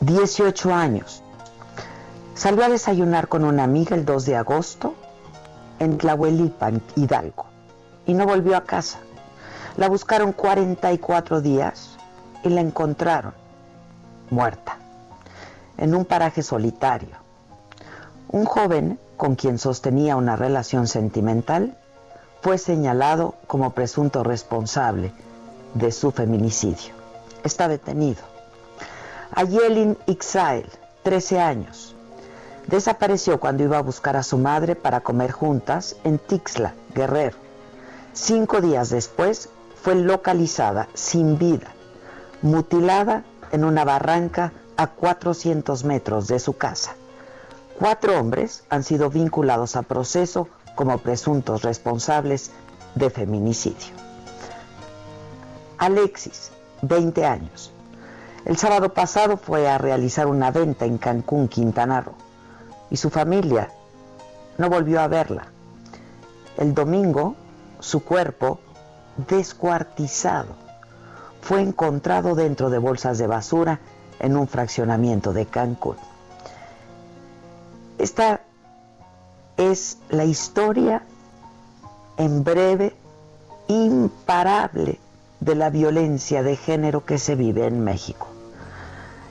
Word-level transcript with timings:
18 0.00 0.74
años. 0.74 1.22
Salió 2.34 2.64
a 2.64 2.68
desayunar 2.68 3.28
con 3.28 3.44
una 3.44 3.64
amiga 3.64 3.96
el 3.96 4.04
2 4.04 4.26
de 4.26 4.36
agosto 4.36 4.94
en 5.78 5.98
Tlahuelipan, 5.98 6.82
Hidalgo, 6.96 7.46
y 8.06 8.14
no 8.14 8.26
volvió 8.26 8.56
a 8.56 8.64
casa. 8.64 8.98
La 9.76 9.88
buscaron 9.88 10.32
44 10.32 11.40
días 11.40 11.96
y 12.42 12.50
la 12.50 12.60
encontraron 12.60 13.34
muerta 14.30 14.78
en 15.78 15.94
un 15.94 16.04
paraje 16.04 16.42
solitario. 16.42 17.16
Un 18.28 18.44
joven 18.44 18.98
con 19.16 19.34
quien 19.34 19.58
sostenía 19.58 20.16
una 20.16 20.36
relación 20.36 20.86
sentimental 20.86 21.76
fue 22.42 22.58
señalado 22.58 23.34
como 23.46 23.70
presunto 23.70 24.22
responsable 24.22 25.12
de 25.74 25.92
su 25.92 26.10
feminicidio 26.10 26.96
está 27.46 27.68
detenido. 27.68 28.35
Ayelin 29.36 29.98
Ixael, 30.06 30.66
13 31.02 31.40
años, 31.40 31.94
desapareció 32.68 33.38
cuando 33.38 33.64
iba 33.64 33.76
a 33.76 33.82
buscar 33.82 34.16
a 34.16 34.22
su 34.22 34.38
madre 34.38 34.76
para 34.76 35.02
comer 35.02 35.30
juntas 35.30 35.96
en 36.04 36.18
Tixla, 36.18 36.72
Guerrero. 36.94 37.36
Cinco 38.14 38.62
días 38.62 38.88
después 38.88 39.50
fue 39.82 39.94
localizada 39.94 40.88
sin 40.94 41.36
vida, 41.36 41.66
mutilada 42.40 43.24
en 43.52 43.64
una 43.64 43.84
barranca 43.84 44.54
a 44.78 44.86
400 44.86 45.84
metros 45.84 46.28
de 46.28 46.38
su 46.38 46.56
casa. 46.56 46.94
Cuatro 47.78 48.18
hombres 48.18 48.64
han 48.70 48.84
sido 48.84 49.10
vinculados 49.10 49.76
a 49.76 49.82
proceso 49.82 50.48
como 50.74 50.96
presuntos 50.96 51.60
responsables 51.60 52.52
de 52.94 53.10
feminicidio. 53.10 53.92
Alexis, 55.76 56.52
20 56.80 57.26
años. 57.26 57.75
El 58.46 58.56
sábado 58.56 58.94
pasado 58.94 59.36
fue 59.36 59.68
a 59.68 59.76
realizar 59.76 60.28
una 60.28 60.52
venta 60.52 60.84
en 60.84 60.98
Cancún, 60.98 61.48
Quintana 61.48 62.00
Roo, 62.00 62.14
y 62.90 62.96
su 62.96 63.10
familia 63.10 63.72
no 64.56 64.70
volvió 64.70 65.00
a 65.00 65.08
verla. 65.08 65.48
El 66.56 66.72
domingo, 66.72 67.34
su 67.80 68.04
cuerpo, 68.04 68.60
descuartizado, 69.28 70.54
fue 71.40 71.60
encontrado 71.60 72.36
dentro 72.36 72.70
de 72.70 72.78
bolsas 72.78 73.18
de 73.18 73.26
basura 73.26 73.80
en 74.20 74.36
un 74.36 74.46
fraccionamiento 74.46 75.32
de 75.32 75.46
Cancún. 75.46 75.96
Esta 77.98 78.42
es 79.56 79.98
la 80.08 80.24
historia 80.24 81.02
en 82.16 82.44
breve, 82.44 82.94
imparable, 83.66 85.00
de 85.40 85.54
la 85.56 85.68
violencia 85.68 86.44
de 86.44 86.56
género 86.56 87.04
que 87.04 87.18
se 87.18 87.34
vive 87.34 87.66
en 87.66 87.82
México. 87.82 88.35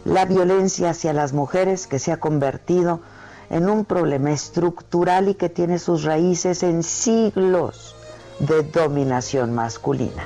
La 0.05 0.25
violencia 0.25 0.91
hacia 0.91 1.13
las 1.13 1.33
mujeres 1.33 1.87
que 1.87 1.99
se 1.99 2.11
ha 2.11 2.17
convertido 2.17 3.01
en 3.49 3.69
un 3.69 3.85
problema 3.85 4.31
estructural 4.31 5.29
y 5.29 5.33
que 5.33 5.49
tiene 5.49 5.79
sus 5.79 6.03
raíces 6.03 6.63
en 6.63 6.83
siglos 6.83 7.95
de 8.39 8.63
dominación 8.63 9.53
masculina. 9.53 10.23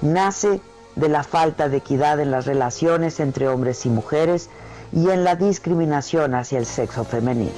Nace 0.00 0.60
de 0.94 1.08
la 1.10 1.24
falta 1.24 1.68
de 1.68 1.76
equidad 1.76 2.20
en 2.20 2.30
las 2.30 2.46
relaciones 2.46 3.20
entre 3.20 3.48
hombres 3.48 3.84
y 3.84 3.90
mujeres 3.90 4.48
y 4.92 5.10
en 5.10 5.24
la 5.24 5.36
discriminación 5.36 6.34
hacia 6.34 6.58
el 6.58 6.66
sexo 6.66 7.04
femenino. 7.04 7.52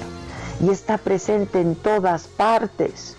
Y 0.61 0.69
está 0.69 0.97
presente 0.97 1.61
en 1.61 1.75
todas 1.75 2.27
partes, 2.27 3.15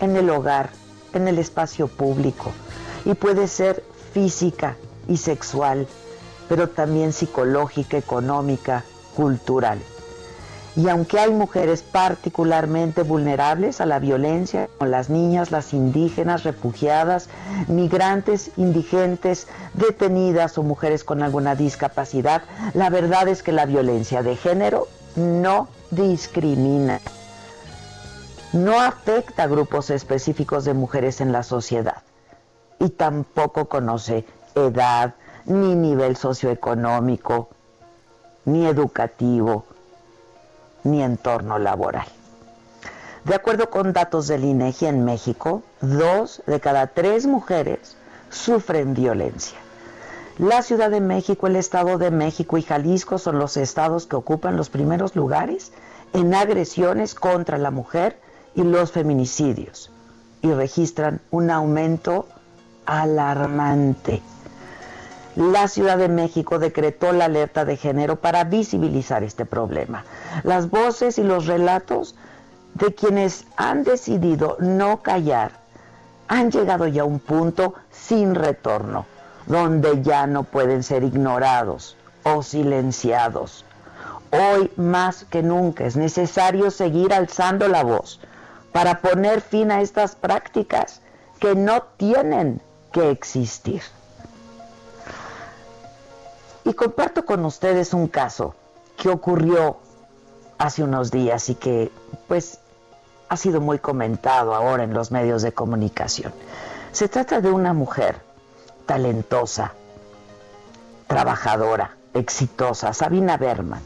en 0.00 0.16
el 0.16 0.28
hogar, 0.28 0.68
en 1.14 1.28
el 1.28 1.38
espacio 1.38 1.88
público, 1.88 2.52
y 3.06 3.14
puede 3.14 3.48
ser 3.48 3.82
física 4.12 4.76
y 5.08 5.16
sexual, 5.16 5.86
pero 6.52 6.68
también 6.68 7.14
psicológica, 7.14 7.96
económica, 7.96 8.84
cultural. 9.16 9.78
Y 10.76 10.90
aunque 10.90 11.18
hay 11.18 11.30
mujeres 11.30 11.82
particularmente 11.82 13.04
vulnerables 13.04 13.80
a 13.80 13.86
la 13.86 13.98
violencia, 13.98 14.68
como 14.76 14.90
las 14.90 15.08
niñas, 15.08 15.50
las 15.50 15.72
indígenas, 15.72 16.44
refugiadas, 16.44 17.30
migrantes, 17.68 18.50
indigentes, 18.58 19.46
detenidas 19.72 20.58
o 20.58 20.62
mujeres 20.62 21.04
con 21.04 21.22
alguna 21.22 21.54
discapacidad, 21.54 22.42
la 22.74 22.90
verdad 22.90 23.28
es 23.28 23.42
que 23.42 23.52
la 23.52 23.64
violencia 23.64 24.22
de 24.22 24.36
género 24.36 24.88
no 25.16 25.68
discrimina, 25.90 27.00
no 28.52 28.78
afecta 28.78 29.44
a 29.44 29.46
grupos 29.46 29.88
específicos 29.88 30.66
de 30.66 30.74
mujeres 30.74 31.22
en 31.22 31.32
la 31.32 31.44
sociedad 31.44 32.02
y 32.78 32.90
tampoco 32.90 33.70
conoce 33.70 34.26
edad, 34.54 35.14
ni 35.46 35.74
nivel 35.74 36.16
socioeconómico, 36.16 37.48
ni 38.44 38.66
educativo, 38.66 39.64
ni 40.84 41.02
entorno 41.02 41.58
laboral. 41.58 42.06
De 43.24 43.34
acuerdo 43.34 43.70
con 43.70 43.92
datos 43.92 44.26
del 44.26 44.44
INEGI 44.44 44.86
en 44.86 45.04
México, 45.04 45.62
dos 45.80 46.42
de 46.46 46.58
cada 46.60 46.88
tres 46.88 47.26
mujeres 47.26 47.96
sufren 48.30 48.94
violencia. 48.94 49.58
La 50.38 50.62
Ciudad 50.62 50.90
de 50.90 51.00
México, 51.00 51.46
el 51.46 51.56
Estado 51.56 51.98
de 51.98 52.10
México 52.10 52.58
y 52.58 52.62
Jalisco 52.62 53.18
son 53.18 53.38
los 53.38 53.56
estados 53.56 54.06
que 54.06 54.16
ocupan 54.16 54.56
los 54.56 54.70
primeros 54.70 55.14
lugares 55.14 55.72
en 56.14 56.34
agresiones 56.34 57.14
contra 57.14 57.58
la 57.58 57.70
mujer 57.70 58.18
y 58.54 58.62
los 58.62 58.90
feminicidios 58.92 59.90
y 60.40 60.52
registran 60.52 61.20
un 61.30 61.50
aumento 61.50 62.26
alarmante. 62.86 64.22
La 65.36 65.66
Ciudad 65.66 65.96
de 65.96 66.08
México 66.08 66.58
decretó 66.58 67.12
la 67.12 67.24
alerta 67.24 67.64
de 67.64 67.78
género 67.78 68.16
para 68.16 68.44
visibilizar 68.44 69.22
este 69.22 69.46
problema. 69.46 70.04
Las 70.42 70.68
voces 70.68 71.16
y 71.18 71.22
los 71.22 71.46
relatos 71.46 72.14
de 72.74 72.94
quienes 72.94 73.46
han 73.56 73.82
decidido 73.82 74.58
no 74.60 75.00
callar 75.00 75.52
han 76.28 76.50
llegado 76.50 76.86
ya 76.86 77.02
a 77.02 77.06
un 77.06 77.18
punto 77.18 77.74
sin 77.90 78.34
retorno, 78.34 79.06
donde 79.46 80.02
ya 80.02 80.26
no 80.26 80.44
pueden 80.44 80.82
ser 80.82 81.02
ignorados 81.02 81.96
o 82.24 82.42
silenciados. 82.42 83.64
Hoy 84.30 84.70
más 84.76 85.24
que 85.24 85.42
nunca 85.42 85.84
es 85.84 85.96
necesario 85.96 86.70
seguir 86.70 87.12
alzando 87.14 87.68
la 87.68 87.82
voz 87.82 88.20
para 88.72 89.00
poner 89.00 89.40
fin 89.40 89.70
a 89.70 89.80
estas 89.80 90.14
prácticas 90.14 91.00
que 91.38 91.54
no 91.54 91.82
tienen 91.96 92.60
que 92.92 93.10
existir. 93.10 93.82
Y 96.64 96.74
comparto 96.74 97.24
con 97.24 97.44
ustedes 97.44 97.92
un 97.92 98.08
caso 98.08 98.54
que 98.96 99.08
ocurrió 99.08 99.78
hace 100.58 100.84
unos 100.84 101.10
días 101.10 101.48
y 101.48 101.56
que 101.56 101.90
pues 102.28 102.58
ha 103.28 103.36
sido 103.36 103.60
muy 103.60 103.78
comentado 103.78 104.54
ahora 104.54 104.84
en 104.84 104.94
los 104.94 105.10
medios 105.10 105.42
de 105.42 105.52
comunicación. 105.52 106.32
Se 106.92 107.08
trata 107.08 107.40
de 107.40 107.50
una 107.50 107.72
mujer 107.72 108.20
talentosa, 108.86 109.72
trabajadora, 111.06 111.96
exitosa, 112.14 112.92
Sabina 112.92 113.36
Berman, 113.38 113.82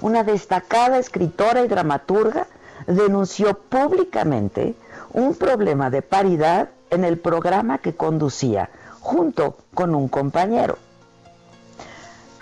una 0.00 0.22
destacada 0.22 0.98
escritora 0.98 1.62
y 1.62 1.68
dramaturga 1.68 2.46
denunció 2.86 3.54
públicamente 3.54 4.74
un 5.12 5.34
problema 5.34 5.90
de 5.90 6.02
paridad 6.02 6.68
en 6.90 7.04
el 7.04 7.18
programa 7.18 7.78
que 7.78 7.94
conducía 7.94 8.70
junto 9.00 9.56
con 9.74 9.94
un 9.94 10.08
compañero. 10.08 10.78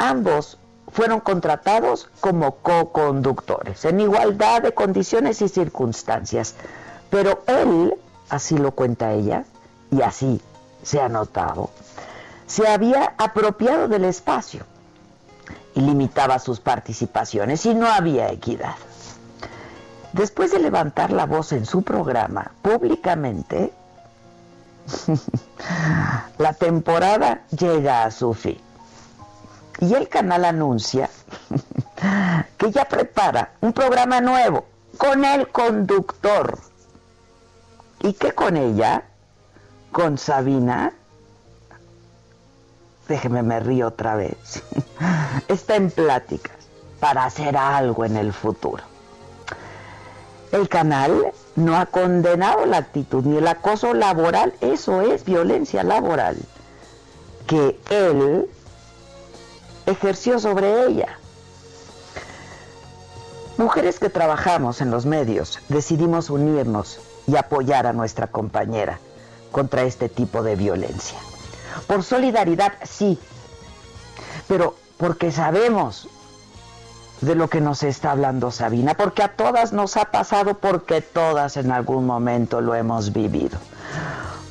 Ambos 0.03 0.59
fueron 0.91 1.21
contratados 1.21 2.11
como 2.19 2.57
co-conductores, 2.57 3.85
en 3.85 4.01
igualdad 4.01 4.61
de 4.61 4.75
condiciones 4.75 5.41
y 5.43 5.49
circunstancias. 5.49 6.57
Pero 7.09 7.45
él, 7.47 7.95
así 8.29 8.59
lo 8.59 8.73
cuenta 8.73 9.13
ella, 9.13 9.45
y 9.93 10.03
así 10.03 10.41
se 10.83 11.01
ha 11.01 11.09
notado, 11.09 11.71
se 12.49 12.67
había 12.67 13.15
apropiado 13.17 13.87
del 13.87 14.05
espacio 14.05 14.65
y 15.77 15.83
limitaba 15.83 16.41
sus 16.41 16.59
participaciones 16.59 17.65
y 17.65 17.73
no 17.73 17.87
había 17.87 18.33
equidad. 18.33 18.75
Después 20.13 20.51
de 20.51 20.59
levantar 20.59 21.13
la 21.13 21.27
voz 21.27 21.53
en 21.53 21.65
su 21.65 21.83
programa 21.83 22.51
públicamente, 22.61 23.73
la 26.39 26.55
temporada 26.55 27.43
llega 27.57 28.03
a 28.03 28.11
su 28.11 28.35
fin. 28.35 28.59
Y 29.81 29.95
el 29.95 30.09
canal 30.09 30.45
anuncia 30.45 31.09
que 32.59 32.71
ya 32.71 32.85
prepara 32.85 33.53
un 33.61 33.73
programa 33.73 34.21
nuevo 34.21 34.67
con 34.97 35.25
el 35.25 35.49
conductor. 35.49 36.59
¿Y 38.01 38.13
qué 38.15 38.33
con 38.33 38.57
ella? 38.57 39.05
Con 39.91 40.19
Sabina. 40.19 40.93
Déjeme 43.09 43.43
me 43.43 43.61
río 43.61 43.89
otra 43.89 44.17
vez. 44.17 44.63
Está 45.49 45.77
en 45.77 45.91
pláticas 45.91 46.57
para 47.01 47.25
hacer 47.25 47.57
algo 47.57 48.05
en 48.05 48.17
el 48.17 48.33
futuro. 48.33 48.85
El 50.53 50.69
canal 50.69 51.33
no 51.57 51.77
ha 51.77 51.87
condenado 51.87 52.67
la 52.67 52.77
actitud 52.77 53.25
ni 53.25 53.39
el 53.39 53.49
acoso 53.49 53.95
laboral, 53.95 54.53
eso 54.61 55.01
es 55.01 55.25
violencia 55.25 55.83
laboral, 55.83 56.37
que 57.47 57.81
él 57.91 58.49
ejerció 59.87 60.39
sobre 60.39 60.87
ella. 60.87 61.19
Mujeres 63.59 63.99
que 63.99 64.09
trabajamos 64.11 64.81
en 64.81 64.91
los 64.91 65.07
medios 65.07 65.59
decidimos 65.69 66.31
unirnos 66.31 67.01
y 67.27 67.37
apoyar 67.37 67.87
a 67.87 67.93
nuestra 67.93 68.27
compañera 68.27 68.99
contra 69.51 69.83
este 69.83 70.09
tipo 70.09 70.43
de 70.43 70.57
violencia. 70.57 71.19
Por 71.87 72.03
solidaridad, 72.03 72.73
sí, 72.85 73.19
pero 74.49 74.75
porque 74.97 75.31
sabemos 75.31 76.09
de 77.21 77.35
lo 77.35 77.49
que 77.49 77.61
nos 77.61 77.83
está 77.83 78.11
hablando 78.11 78.51
Sabina, 78.51 78.95
porque 78.95 79.23
a 79.23 79.37
todas 79.37 79.73
nos 79.73 79.97
ha 79.97 80.07
pasado, 80.07 80.55
porque 80.55 81.01
todas 81.01 81.57
en 81.57 81.71
algún 81.71 82.05
momento 82.05 82.61
lo 82.61 82.75
hemos 82.75 83.13
vivido. 83.13 83.59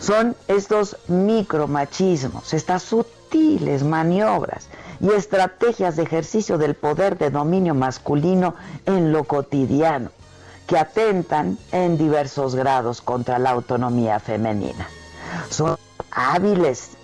Son 0.01 0.35
estos 0.47 0.97
micromachismos, 1.07 2.55
estas 2.55 2.81
sutiles 2.81 3.83
maniobras 3.83 4.67
y 4.99 5.11
estrategias 5.11 5.95
de 5.95 6.01
ejercicio 6.01 6.57
del 6.57 6.73
poder 6.73 7.19
de 7.19 7.29
dominio 7.29 7.75
masculino 7.75 8.55
en 8.87 9.11
lo 9.11 9.25
cotidiano, 9.25 10.09
que 10.65 10.79
atentan 10.79 11.59
en 11.71 11.99
diversos 11.99 12.55
grados 12.55 12.99
contra 12.99 13.37
la 13.37 13.51
autonomía 13.51 14.19
femenina. 14.19 14.87
Son 15.51 15.77
hábiles 16.09 16.97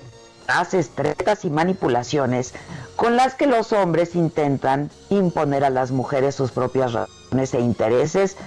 frases, 0.48 0.90
tretas 0.90 1.46
y 1.46 1.52
manipulaciones 1.52 2.56
con 2.96 3.16
las 3.16 3.36
que 3.36 3.46
los 3.46 3.74
hombres 3.74 4.16
intentan 4.16 4.90
imponer 5.12 5.64
a 5.64 5.70
las 5.70 5.92
mujeres 5.92 6.34
sus 6.34 6.50
propias 6.50 6.94
razones 6.94 7.54
e 7.54 7.60
intereses 7.60 8.38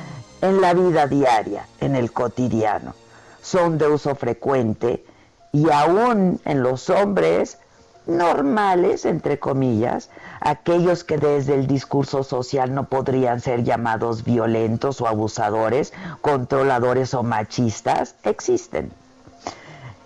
en 0.42 0.60
la 0.60 0.74
vida 0.74 1.06
diaria, 1.06 1.68
en 1.78 1.94
el 1.94 2.10
cotidiano. 2.10 2.94
Son 3.42 3.78
de 3.78 3.88
uso 3.88 4.14
frecuente 4.14 5.04
y 5.52 5.70
aún 5.70 6.40
en 6.44 6.62
los 6.62 6.90
hombres 6.90 7.58
normales, 8.06 9.04
entre 9.04 9.38
comillas, 9.38 10.10
aquellos 10.40 11.04
que 11.04 11.18
desde 11.18 11.54
el 11.54 11.66
discurso 11.66 12.22
social 12.24 12.74
no 12.74 12.88
podrían 12.88 13.40
ser 13.40 13.62
llamados 13.62 14.24
violentos 14.24 15.00
o 15.00 15.06
abusadores, 15.06 15.92
controladores 16.20 17.14
o 17.14 17.22
machistas, 17.22 18.16
existen. 18.24 18.92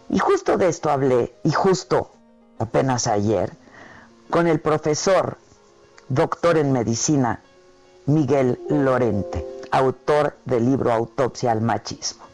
Y 0.08 0.18
justo 0.18 0.58
de 0.58 0.68
esto 0.68 0.90
hablé, 0.90 1.34
y 1.44 1.52
justo 1.52 2.10
apenas 2.58 3.06
ayer, 3.06 3.52
con 4.30 4.46
el 4.46 4.60
profesor, 4.60 5.38
doctor 6.08 6.58
en 6.58 6.72
medicina, 6.72 7.40
Miguel 8.06 8.60
Lorente, 8.68 9.46
autor 9.70 10.36
del 10.44 10.66
libro 10.66 10.92
Autopsia 10.92 11.52
al 11.52 11.62
Machismo. 11.62 12.24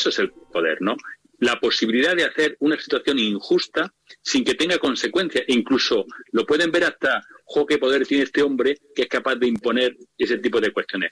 Eso 0.00 0.08
es 0.08 0.18
el 0.18 0.30
poder, 0.30 0.80
¿no? 0.80 0.96
La 1.38 1.60
posibilidad 1.60 2.16
de 2.16 2.24
hacer 2.24 2.56
una 2.60 2.78
situación 2.78 3.18
injusta 3.18 3.92
sin 4.22 4.44
que 4.44 4.54
tenga 4.54 4.78
consecuencias. 4.78 5.44
E 5.46 5.52
incluso 5.52 6.06
lo 6.32 6.46
pueden 6.46 6.70
ver 6.70 6.84
hasta, 6.84 7.22
qué 7.68 7.78
poder 7.78 8.06
tiene 8.06 8.24
este 8.24 8.42
hombre 8.42 8.78
que 8.94 9.02
es 9.02 9.08
capaz 9.08 9.36
de 9.36 9.46
imponer 9.46 9.96
ese 10.16 10.38
tipo 10.38 10.60
de 10.60 10.72
cuestiones 10.72 11.10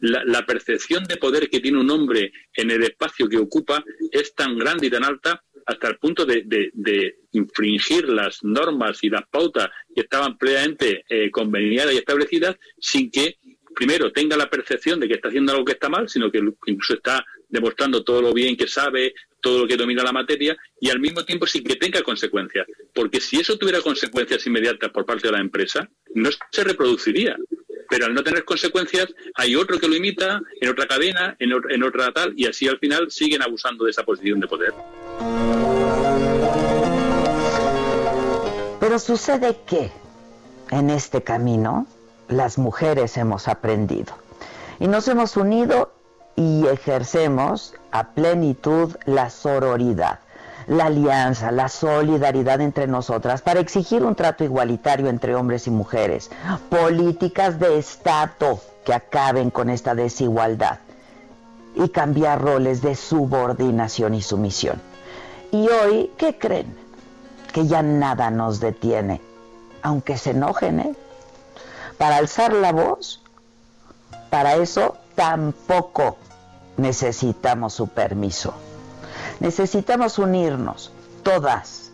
la, 0.00 0.44
percepción 0.46 1.04
de 1.04 1.16
poder 1.16 1.48
que 1.48 1.60
tiene 1.60 1.78
un 1.78 1.90
hombre 1.90 2.32
en 2.54 2.70
el 2.70 2.82
espacio 2.82 3.28
que 3.28 3.36
ocupa 3.36 3.84
es 4.10 4.34
tan 4.34 4.56
grande 4.58 4.86
y 4.86 4.90
tan 4.90 5.04
alta 5.04 5.42
hasta 5.66 5.88
el 5.88 5.98
punto 5.98 6.24
de, 6.24 7.16
infringir 7.32 8.08
las 8.08 8.42
normas 8.42 9.04
y 9.04 9.10
las 9.10 9.22
pautas 9.28 9.70
que 9.94 10.00
estaban 10.00 10.36
plenamente 10.36 11.04
eh, 11.08 11.30
conveniadas 11.30 11.94
y 11.94 11.98
establecidas 11.98 12.56
sin 12.78 13.10
que 13.10 13.38
primero 13.74 14.10
tenga 14.10 14.36
la 14.36 14.50
percepción 14.50 14.98
de 14.98 15.06
que 15.06 15.14
está 15.14 15.28
haciendo 15.28 15.52
algo 15.52 15.64
que 15.64 15.72
está 15.72 15.88
mal, 15.88 16.08
sino 16.08 16.30
que 16.30 16.40
incluso 16.66 16.94
está 16.94 17.24
demostrando 17.50 18.02
todo 18.02 18.22
lo 18.22 18.32
bien 18.32 18.56
que 18.56 18.66
sabe, 18.66 19.14
todo 19.40 19.60
lo 19.60 19.66
que 19.68 19.76
domina 19.76 20.02
la 20.02 20.12
materia 20.12 20.56
y 20.80 20.90
al 20.90 21.00
mismo 21.00 21.24
tiempo 21.24 21.46
sin 21.46 21.64
que 21.64 21.76
tenga 21.76 22.02
consecuencias. 22.02 22.66
Porque 22.94 23.20
si 23.20 23.40
eso 23.40 23.58
tuviera 23.58 23.80
consecuencias 23.80 24.46
inmediatas 24.46 24.90
por 24.90 25.04
parte 25.04 25.28
de 25.28 25.32
la 25.32 25.40
empresa, 25.40 25.88
no 26.14 26.30
se 26.50 26.64
reproduciría 26.64 27.36
pero 27.90 28.06
al 28.06 28.14
no 28.14 28.22
tener 28.22 28.44
consecuencias 28.44 29.08
hay 29.34 29.56
otro 29.56 29.78
que 29.80 29.88
lo 29.88 29.96
imita 29.96 30.40
en 30.60 30.68
otra 30.70 30.86
cadena, 30.86 31.36
en, 31.40 31.82
otra 31.82 32.12
tal, 32.12 32.32
y 32.36 32.46
así 32.46 32.68
al 32.68 32.78
final 32.78 33.10
siguen 33.10 33.42
abusando 33.42 33.84
de 33.84 33.90
esa 33.90 34.04
posición 34.04 34.38
de 34.38 34.46
poder. 34.46 34.72
Pero 38.78 38.98
sucede 39.00 39.56
que 39.66 39.90
en 40.70 40.88
este 40.88 41.22
camino 41.22 41.88
las 42.28 42.58
mujeres 42.58 43.16
hemos 43.16 43.48
aprendido 43.48 44.14
y 44.78 44.86
nos 44.86 45.08
hemos 45.08 45.36
unido 45.36 45.89
y 46.40 46.66
ejercemos 46.66 47.74
a 47.92 48.14
plenitud 48.14 48.96
la 49.04 49.28
sororidad 49.28 50.20
la 50.66 50.86
alianza, 50.86 51.50
la 51.50 51.68
solidaridad 51.68 52.60
entre 52.60 52.86
nosotras 52.86 53.42
para 53.42 53.60
exigir 53.60 54.04
un 54.04 54.14
trato 54.14 54.44
igualitario 54.44 55.08
entre 55.08 55.34
hombres 55.34 55.66
y 55.66 55.70
mujeres, 55.70 56.30
políticas 56.68 57.58
de 57.58 57.76
Estado 57.76 58.60
que 58.84 58.94
acaben 58.94 59.50
con 59.50 59.68
esta 59.68 59.94
desigualdad 59.94 60.78
y 61.74 61.88
cambiar 61.88 62.40
roles 62.40 62.82
de 62.82 62.94
subordinación 62.94 64.14
y 64.14 64.22
sumisión. 64.22 64.80
Y 65.50 65.68
hoy, 65.68 66.12
¿qué 66.16 66.38
creen? 66.38 66.76
Que 67.52 67.66
ya 67.66 67.82
nada 67.82 68.30
nos 68.30 68.60
detiene, 68.60 69.20
aunque 69.82 70.16
se 70.16 70.30
enojen, 70.30 70.80
¿eh? 70.80 70.94
Para 71.98 72.16
alzar 72.18 72.52
la 72.52 72.70
voz, 72.70 73.22
para 74.30 74.54
eso 74.54 74.96
tampoco 75.16 76.16
necesitamos 76.80 77.74
su 77.74 77.88
permiso. 77.88 78.54
Necesitamos 79.38 80.18
unirnos, 80.18 80.92
todas. 81.22 81.90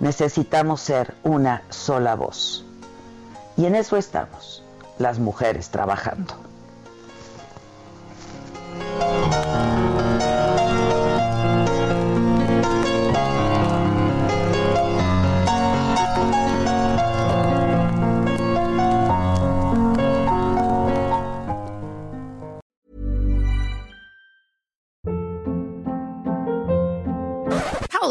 Necesitamos 0.00 0.80
ser 0.80 1.14
una 1.24 1.62
sola 1.70 2.14
voz. 2.14 2.64
Y 3.56 3.66
en 3.66 3.74
eso 3.74 3.96
estamos, 3.96 4.62
las 4.98 5.18
mujeres 5.18 5.70
trabajando. 5.70 6.47